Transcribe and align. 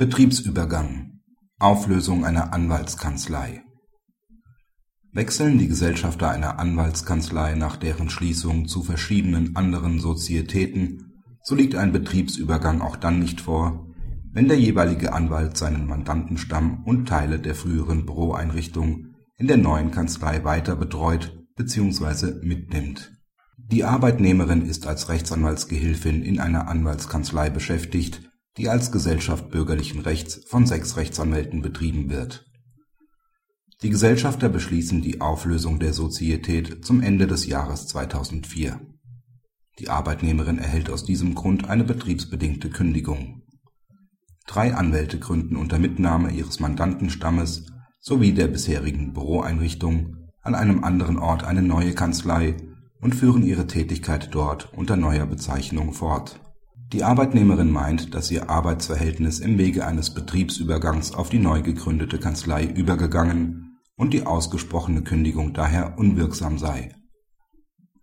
Betriebsübergang 0.00 1.20
Auflösung 1.58 2.24
einer 2.24 2.54
Anwaltskanzlei 2.54 3.64
Wechseln 5.12 5.58
die 5.58 5.68
Gesellschafter 5.68 6.30
einer 6.30 6.58
Anwaltskanzlei 6.58 7.54
nach 7.54 7.76
deren 7.76 8.08
Schließung 8.08 8.66
zu 8.66 8.82
verschiedenen 8.82 9.56
anderen 9.56 10.00
Sozietäten, 10.00 11.20
so 11.42 11.54
liegt 11.54 11.74
ein 11.74 11.92
Betriebsübergang 11.92 12.80
auch 12.80 12.96
dann 12.96 13.18
nicht 13.18 13.42
vor, 13.42 13.88
wenn 14.32 14.48
der 14.48 14.58
jeweilige 14.58 15.12
Anwalt 15.12 15.58
seinen 15.58 15.86
Mandantenstamm 15.86 16.82
und 16.84 17.06
Teile 17.06 17.38
der 17.38 17.54
früheren 17.54 18.06
Büroeinrichtung 18.06 19.08
in 19.36 19.48
der 19.48 19.58
neuen 19.58 19.90
Kanzlei 19.90 20.44
weiter 20.44 20.76
betreut 20.76 21.38
bzw. 21.56 22.42
mitnimmt. 22.42 23.12
Die 23.58 23.84
Arbeitnehmerin 23.84 24.64
ist 24.64 24.86
als 24.86 25.10
Rechtsanwaltsgehilfin 25.10 26.22
in 26.22 26.40
einer 26.40 26.68
Anwaltskanzlei 26.68 27.50
beschäftigt 27.50 28.29
die 28.60 28.68
als 28.68 28.92
Gesellschaft 28.92 29.50
bürgerlichen 29.50 30.02
Rechts 30.02 30.42
von 30.46 30.66
sechs 30.66 30.98
Rechtsanwälten 30.98 31.62
betrieben 31.62 32.10
wird. 32.10 32.44
Die 33.80 33.88
Gesellschafter 33.88 34.50
beschließen 34.50 35.00
die 35.00 35.22
Auflösung 35.22 35.78
der 35.78 35.94
Sozietät 35.94 36.84
zum 36.84 37.00
Ende 37.00 37.26
des 37.26 37.46
Jahres 37.46 37.86
2004. 37.86 38.78
Die 39.78 39.88
Arbeitnehmerin 39.88 40.58
erhält 40.58 40.90
aus 40.90 41.04
diesem 41.04 41.34
Grund 41.34 41.70
eine 41.70 41.84
betriebsbedingte 41.84 42.68
Kündigung. 42.68 43.44
Drei 44.46 44.74
Anwälte 44.74 45.18
gründen 45.18 45.56
unter 45.56 45.78
Mitnahme 45.78 46.30
ihres 46.30 46.60
Mandantenstammes 46.60 47.64
sowie 47.98 48.34
der 48.34 48.48
bisherigen 48.48 49.14
Büroeinrichtung 49.14 50.28
an 50.42 50.54
einem 50.54 50.84
anderen 50.84 51.18
Ort 51.18 51.44
eine 51.44 51.62
neue 51.62 51.94
Kanzlei 51.94 52.58
und 53.00 53.14
führen 53.14 53.42
ihre 53.42 53.66
Tätigkeit 53.66 54.28
dort 54.32 54.70
unter 54.74 54.96
neuer 54.96 55.24
Bezeichnung 55.24 55.94
fort 55.94 56.38
die 56.92 57.04
Arbeitnehmerin 57.04 57.70
meint, 57.70 58.14
dass 58.14 58.30
ihr 58.30 58.50
Arbeitsverhältnis 58.50 59.38
im 59.38 59.58
Wege 59.58 59.86
eines 59.86 60.12
Betriebsübergangs 60.12 61.14
auf 61.14 61.28
die 61.28 61.38
neu 61.38 61.62
gegründete 61.62 62.18
Kanzlei 62.18 62.64
übergegangen 62.64 63.78
und 63.96 64.12
die 64.12 64.26
ausgesprochene 64.26 65.02
Kündigung 65.02 65.52
daher 65.52 65.98
unwirksam 65.98 66.58
sei. 66.58 66.94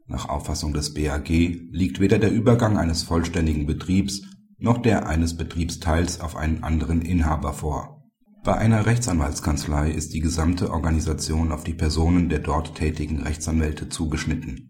Nach 0.06 0.30
Auffassung 0.30 0.74
des 0.74 0.94
BAG 0.94 1.28
liegt 1.28 2.00
weder 2.00 2.18
der 2.18 2.32
Übergang 2.32 2.78
eines 2.78 3.04
vollständigen 3.04 3.66
Betriebs 3.66 4.22
noch 4.58 4.78
der 4.78 5.08
eines 5.08 5.36
Betriebsteils 5.36 6.22
auf 6.22 6.38
einen 6.38 6.64
anderen 6.64 7.02
Inhaber 7.02 7.52
vor. 7.54 8.04
Bei 8.44 8.56
einer 8.56 8.86
Rechtsanwaltskanzlei 8.86 9.92
ist 9.92 10.14
die 10.14 10.22
gesamte 10.22 10.72
Organisation 10.72 11.52
auf 11.52 11.66
die 11.66 11.74
Personen 11.74 12.30
der 12.30 12.40
dort 12.40 12.76
tätigen 12.76 13.22
Rechtsanwälte 13.22 13.90
zugeschnitten. 13.90 14.70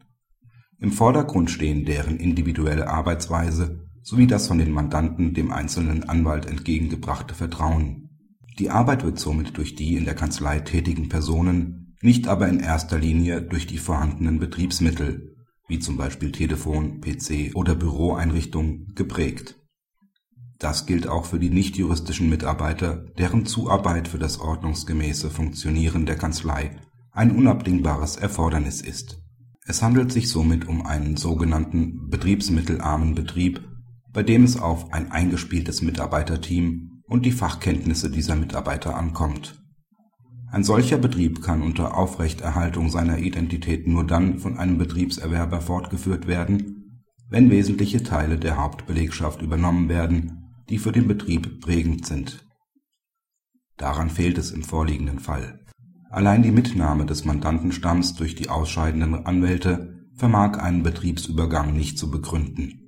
Im 0.79 0.91
Vordergrund 0.91 1.51
stehen 1.51 1.85
deren 1.85 2.17
individuelle 2.17 2.87
Arbeitsweise 2.87 3.86
sowie 4.07 4.25
das 4.25 4.47
von 4.47 4.57
den 4.57 4.71
Mandanten 4.71 5.33
dem 5.33 5.51
einzelnen 5.51 6.07
Anwalt 6.07 6.45
entgegengebrachte 6.45 7.35
Vertrauen. 7.35 8.09
Die 8.57 8.69
Arbeit 8.69 9.03
wird 9.03 9.19
somit 9.19 9.57
durch 9.57 9.75
die 9.75 9.97
in 9.97 10.05
der 10.05 10.15
Kanzlei 10.15 10.61
tätigen 10.61 11.09
Personen, 11.09 11.93
nicht 12.01 12.29
aber 12.29 12.47
in 12.47 12.61
erster 12.61 12.97
Linie 12.97 13.41
durch 13.41 13.67
die 13.67 13.77
vorhandenen 13.77 14.39
Betriebsmittel 14.39 15.35
wie 15.67 15.79
zum 15.79 15.97
Beispiel 15.97 16.31
Telefon, 16.31 17.01
PC 17.01 17.53
oder 17.53 17.75
Büroeinrichtung 17.75 18.93
geprägt. 18.95 19.59
Das 20.57 20.85
gilt 20.85 21.09
auch 21.09 21.25
für 21.25 21.39
die 21.39 21.49
nichtjuristischen 21.49 22.29
Mitarbeiter, 22.29 23.03
deren 23.17 23.45
Zuarbeit 23.45 24.07
für 24.07 24.19
das 24.19 24.39
ordnungsgemäße 24.39 25.29
Funktionieren 25.29 26.05
der 26.05 26.15
Kanzlei 26.15 26.77
ein 27.11 27.31
unabdingbares 27.31 28.15
Erfordernis 28.15 28.79
ist. 28.79 29.19
Es 29.65 29.81
handelt 29.81 30.13
sich 30.13 30.29
somit 30.29 30.65
um 30.65 30.85
einen 30.85 31.17
sogenannten 31.17 32.07
betriebsmittelarmen 32.07 33.13
Betrieb 33.13 33.67
bei 34.17 34.23
dem 34.23 34.45
es 34.45 34.59
auf 34.59 34.93
ein 34.93 35.11
eingespieltes 35.11 35.83
Mitarbeiterteam 35.83 37.03
und 37.05 37.23
die 37.23 37.31
Fachkenntnisse 37.31 38.09
dieser 38.09 38.35
Mitarbeiter 38.35 38.95
ankommt. 38.95 39.61
Ein 40.51 40.63
solcher 40.63 40.97
Betrieb 40.97 41.43
kann 41.43 41.61
unter 41.61 41.95
Aufrechterhaltung 41.95 42.89
seiner 42.89 43.19
Identität 43.19 43.85
nur 43.85 44.07
dann 44.07 44.39
von 44.39 44.57
einem 44.57 44.79
Betriebserwerber 44.79 45.61
fortgeführt 45.61 46.25
werden, 46.25 47.03
wenn 47.29 47.51
wesentliche 47.51 48.01
Teile 48.01 48.39
der 48.39 48.57
Hauptbelegschaft 48.57 49.43
übernommen 49.43 49.87
werden, 49.87 50.51
die 50.67 50.79
für 50.79 50.91
den 50.91 51.07
Betrieb 51.07 51.61
prägend 51.61 52.07
sind. 52.07 52.43
Daran 53.77 54.09
fehlt 54.09 54.39
es 54.39 54.49
im 54.49 54.63
vorliegenden 54.63 55.19
Fall. 55.19 55.59
Allein 56.09 56.41
die 56.41 56.49
Mitnahme 56.49 57.05
des 57.05 57.23
Mandantenstamms 57.23 58.15
durch 58.15 58.33
die 58.33 58.49
ausscheidenden 58.49 59.27
Anwälte 59.27 60.07
vermag 60.15 60.57
einen 60.57 60.81
Betriebsübergang 60.81 61.75
nicht 61.75 61.99
zu 61.99 62.09
begründen 62.09 62.81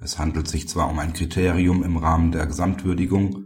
es 0.00 0.18
handelt 0.18 0.48
sich 0.48 0.68
zwar 0.68 0.90
um 0.90 0.98
ein 0.98 1.12
Kriterium 1.12 1.82
im 1.82 1.96
Rahmen 1.96 2.32
der 2.32 2.46
Gesamtwürdigung, 2.46 3.44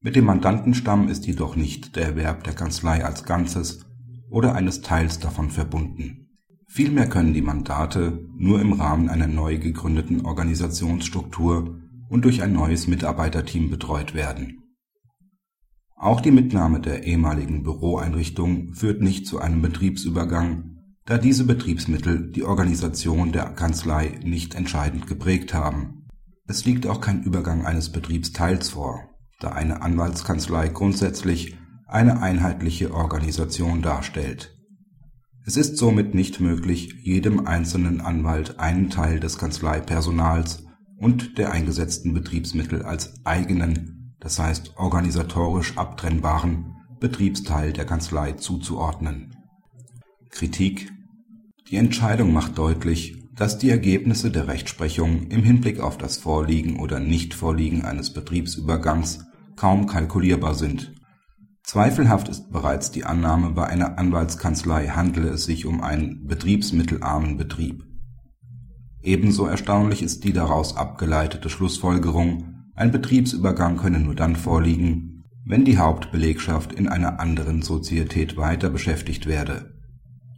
mit 0.00 0.16
dem 0.16 0.26
Mandantenstamm 0.26 1.08
ist 1.08 1.26
jedoch 1.26 1.56
nicht 1.56 1.96
der 1.96 2.08
Erwerb 2.08 2.44
der 2.44 2.52
Kanzlei 2.52 3.04
als 3.04 3.24
Ganzes 3.24 3.86
oder 4.28 4.54
eines 4.54 4.82
Teils 4.82 5.18
davon 5.18 5.50
verbunden. 5.50 6.28
Vielmehr 6.68 7.08
können 7.08 7.32
die 7.32 7.40
Mandate 7.40 8.28
nur 8.36 8.60
im 8.60 8.74
Rahmen 8.74 9.08
einer 9.08 9.28
neu 9.28 9.58
gegründeten 9.58 10.26
Organisationsstruktur 10.26 11.80
und 12.10 12.24
durch 12.24 12.42
ein 12.42 12.52
neues 12.52 12.86
Mitarbeiterteam 12.86 13.70
betreut 13.70 14.14
werden. 14.14 14.58
Auch 15.96 16.20
die 16.20 16.32
Mitnahme 16.32 16.80
der 16.80 17.04
ehemaligen 17.04 17.62
Büroeinrichtung 17.62 18.74
führt 18.74 19.00
nicht 19.00 19.26
zu 19.26 19.38
einem 19.38 19.62
Betriebsübergang 19.62 20.73
da 21.06 21.18
diese 21.18 21.44
Betriebsmittel 21.44 22.30
die 22.30 22.44
Organisation 22.44 23.32
der 23.32 23.50
Kanzlei 23.50 24.18
nicht 24.22 24.54
entscheidend 24.54 25.06
geprägt 25.06 25.52
haben. 25.52 26.06
Es 26.46 26.64
liegt 26.64 26.86
auch 26.86 27.00
kein 27.00 27.22
Übergang 27.22 27.66
eines 27.66 27.92
Betriebsteils 27.92 28.70
vor, 28.70 29.02
da 29.40 29.50
eine 29.50 29.82
Anwaltskanzlei 29.82 30.68
grundsätzlich 30.68 31.56
eine 31.86 32.22
einheitliche 32.22 32.94
Organisation 32.94 33.82
darstellt. 33.82 34.56
Es 35.46 35.58
ist 35.58 35.76
somit 35.76 36.14
nicht 36.14 36.40
möglich, 36.40 36.94
jedem 37.02 37.46
einzelnen 37.46 38.00
Anwalt 38.00 38.58
einen 38.58 38.88
Teil 38.88 39.20
des 39.20 39.36
Kanzleipersonals 39.36 40.64
und 40.96 41.36
der 41.36 41.52
eingesetzten 41.52 42.14
Betriebsmittel 42.14 42.82
als 42.82 43.26
eigenen, 43.26 44.14
das 44.20 44.38
heißt 44.38 44.78
organisatorisch 44.78 45.76
abtrennbaren 45.76 46.76
Betriebsteil 46.98 47.74
der 47.74 47.84
Kanzlei 47.84 48.32
zuzuordnen 48.32 49.34
Kritik 50.34 50.90
Die 51.70 51.76
Entscheidung 51.76 52.34
macht 52.34 52.58
deutlich, 52.58 53.24
dass 53.34 53.56
die 53.56 53.70
Ergebnisse 53.70 54.30
der 54.30 54.48
Rechtsprechung 54.48 55.28
im 55.28 55.42
Hinblick 55.42 55.80
auf 55.80 55.96
das 55.96 56.18
Vorliegen 56.18 56.78
oder 56.78 57.00
Nichtvorliegen 57.00 57.86
eines 57.86 58.12
Betriebsübergangs 58.12 59.24
kaum 59.56 59.86
kalkulierbar 59.86 60.54
sind. 60.54 60.92
Zweifelhaft 61.62 62.28
ist 62.28 62.52
bereits 62.52 62.90
die 62.90 63.04
Annahme, 63.04 63.50
bei 63.52 63.66
einer 63.66 63.98
Anwaltskanzlei 63.98 64.88
handele 64.88 65.30
es 65.30 65.46
sich 65.46 65.64
um 65.64 65.80
einen 65.80 66.26
betriebsmittelarmen 66.26 67.38
Betrieb. 67.38 67.82
Ebenso 69.02 69.46
erstaunlich 69.46 70.02
ist 70.02 70.24
die 70.24 70.34
daraus 70.34 70.76
abgeleitete 70.76 71.48
Schlussfolgerung, 71.48 72.66
ein 72.74 72.92
Betriebsübergang 72.92 73.78
könne 73.78 74.00
nur 74.00 74.14
dann 74.14 74.36
vorliegen, 74.36 75.24
wenn 75.46 75.64
die 75.64 75.78
Hauptbelegschaft 75.78 76.72
in 76.72 76.88
einer 76.88 77.20
anderen 77.20 77.62
Sozietät 77.62 78.36
weiter 78.36 78.68
beschäftigt 78.68 79.26
werde 79.26 79.73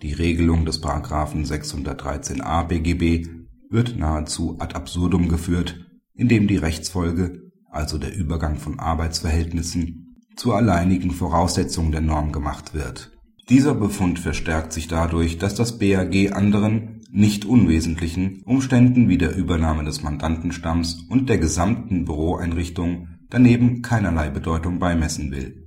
die 0.02 0.12
Regelung 0.12 0.66
des§ 0.66 0.82
613a 1.46 2.64
BGB 2.64 3.28
wird 3.70 3.98
nahezu 3.98 4.56
ad 4.58 4.74
absurdum 4.74 5.28
geführt, 5.28 5.86
indem 6.14 6.48
die 6.48 6.56
Rechtsfolge, 6.56 7.50
also 7.70 7.98
der 7.98 8.14
Übergang 8.14 8.56
von 8.56 8.78
Arbeitsverhältnissen, 8.78 10.16
zur 10.36 10.56
alleinigen 10.56 11.12
Voraussetzung 11.12 11.92
der 11.92 12.02
Norm 12.02 12.30
gemacht 12.30 12.74
wird. 12.74 13.12
Dieser 13.48 13.74
Befund 13.74 14.18
verstärkt 14.18 14.72
sich 14.72 14.86
dadurch, 14.88 15.38
dass 15.38 15.54
das 15.54 15.78
BAG 15.78 16.32
anderen, 16.32 17.00
nicht 17.10 17.44
unwesentlichen 17.44 18.42
Umständen 18.44 19.08
wie 19.08 19.16
der 19.16 19.34
Übernahme 19.34 19.84
des 19.84 20.02
Mandantenstamms 20.02 21.06
und 21.08 21.30
der 21.30 21.38
gesamten 21.38 22.04
Büroeinrichtung 22.04 23.08
daneben 23.30 23.80
keinerlei 23.80 24.28
Bedeutung 24.28 24.78
beimessen 24.78 25.30
will 25.30 25.65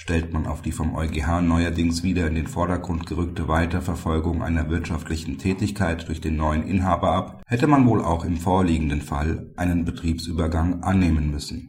stellt 0.00 0.32
man 0.32 0.46
auf 0.46 0.62
die 0.62 0.72
vom 0.72 0.96
EuGH 0.96 1.42
neuerdings 1.42 2.02
wieder 2.02 2.26
in 2.26 2.34
den 2.34 2.46
Vordergrund 2.46 3.04
gerückte 3.04 3.48
Weiterverfolgung 3.48 4.42
einer 4.42 4.70
wirtschaftlichen 4.70 5.36
Tätigkeit 5.36 6.08
durch 6.08 6.22
den 6.22 6.36
neuen 6.36 6.66
Inhaber 6.66 7.12
ab, 7.12 7.42
hätte 7.46 7.66
man 7.66 7.86
wohl 7.86 8.02
auch 8.02 8.24
im 8.24 8.38
vorliegenden 8.38 9.02
Fall 9.02 9.50
einen 9.56 9.84
Betriebsübergang 9.84 10.82
annehmen 10.84 11.30
müssen 11.30 11.68